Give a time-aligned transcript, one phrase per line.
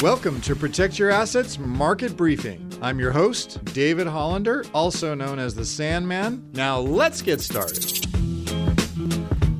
[0.00, 2.72] Welcome to Protect Your Assets Market Briefing.
[2.80, 6.48] I'm your host, David Hollander, also known as the Sandman.
[6.54, 8.06] Now let's get started.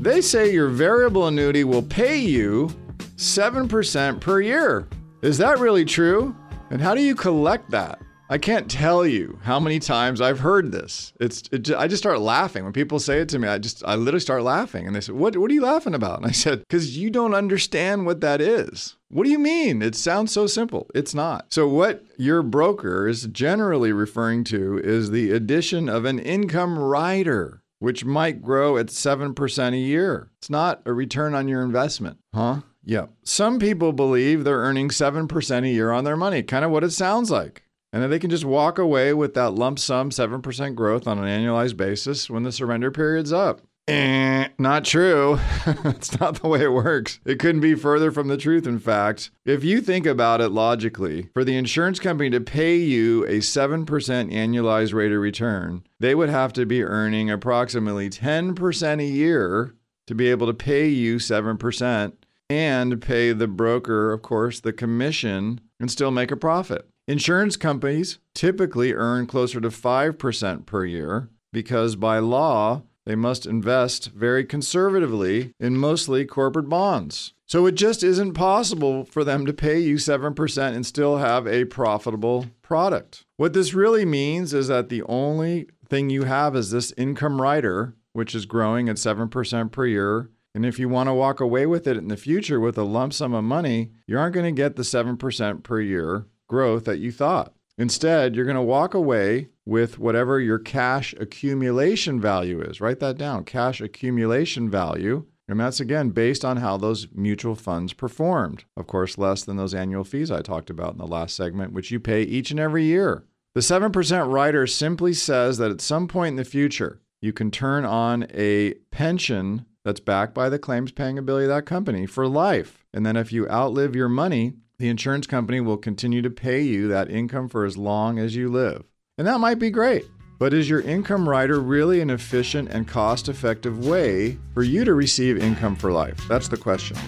[0.00, 2.68] They say your variable annuity will pay you
[3.16, 4.86] 7% per year.
[5.22, 6.36] Is that really true?
[6.70, 7.98] And how do you collect that?
[8.28, 11.12] I can't tell you how many times I've heard this.
[11.20, 13.46] It's it, I just start laughing when people say it to me.
[13.46, 16.18] I just I literally start laughing, and they say, "What what are you laughing about?"
[16.18, 19.80] And I said, "Because you don't understand what that is." What do you mean?
[19.80, 20.88] It sounds so simple.
[20.92, 21.46] It's not.
[21.52, 27.62] So what your broker is generally referring to is the addition of an income rider,
[27.78, 30.30] which might grow at seven percent a year.
[30.38, 32.62] It's not a return on your investment, huh?
[32.84, 33.06] Yeah.
[33.22, 36.92] Some people believe they're earning 7% a year on their money, kind of what it
[36.92, 37.64] sounds like
[37.96, 41.24] and then they can just walk away with that lump sum 7% growth on an
[41.24, 43.62] annualized basis when the surrender period's up.
[43.88, 45.38] Eh, not true.
[45.86, 47.20] It's not the way it works.
[47.24, 49.30] It couldn't be further from the truth, in fact.
[49.46, 53.86] If you think about it logically, for the insurance company to pay you a 7%
[53.86, 59.74] annualized rate of return, they would have to be earning approximately 10% a year
[60.06, 62.12] to be able to pay you 7%
[62.50, 66.86] and pay the broker, of course, the commission and still make a profit.
[67.08, 74.08] Insurance companies typically earn closer to 5% per year because by law, they must invest
[74.08, 77.32] very conservatively in mostly corporate bonds.
[77.46, 81.66] So it just isn't possible for them to pay you 7% and still have a
[81.66, 83.24] profitable product.
[83.36, 87.94] What this really means is that the only thing you have is this income rider,
[88.14, 90.28] which is growing at 7% per year.
[90.56, 93.12] And if you want to walk away with it in the future with a lump
[93.12, 97.12] sum of money, you aren't going to get the 7% per year growth that you
[97.12, 97.52] thought.
[97.78, 102.80] Instead, you're going to walk away with whatever your cash accumulation value is.
[102.80, 105.26] Write that down cash accumulation value.
[105.48, 108.64] And that's again based on how those mutual funds performed.
[108.76, 111.90] Of course, less than those annual fees I talked about in the last segment, which
[111.90, 113.24] you pay each and every year.
[113.54, 117.84] The 7% rider simply says that at some point in the future, you can turn
[117.84, 122.84] on a pension that's backed by the claims paying ability of that company for life.
[122.92, 126.88] And then if you outlive your money, the insurance company will continue to pay you
[126.88, 128.84] that income for as long as you live.
[129.18, 130.04] And that might be great.
[130.38, 134.92] But is your income rider really an efficient and cost effective way for you to
[134.92, 136.20] receive income for life?
[136.28, 136.98] That's the question.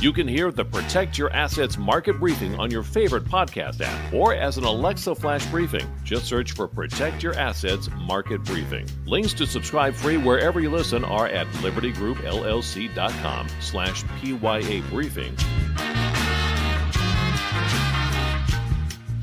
[0.00, 4.34] You can hear the Protect Your Assets market briefing on your favorite podcast app or
[4.34, 5.86] as an Alexa flash briefing.
[6.02, 8.86] Just search for Protect Your Assets market briefing.
[9.06, 15.36] Links to subscribe free wherever you listen are at libertygroupllc.com slash PYA briefing.